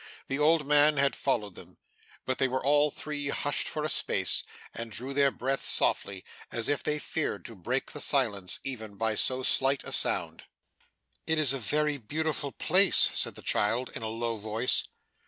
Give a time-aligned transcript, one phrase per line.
[0.27, 1.77] The old man had followed them,
[2.25, 4.41] but they were all three hushed for a space,
[4.73, 9.13] and drew their breath softly, as if they feared to break the silence even by
[9.13, 10.45] so slight a sound.
[11.27, 14.87] 'It is a very beautiful place!' said the child, in a low voice.